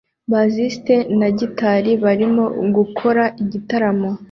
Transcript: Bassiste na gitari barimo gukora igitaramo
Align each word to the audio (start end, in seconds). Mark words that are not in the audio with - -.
Bassiste 0.31 0.95
na 1.19 1.29
gitari 1.37 1.91
barimo 2.03 2.43
gukora 2.75 3.23
igitaramo 3.43 4.09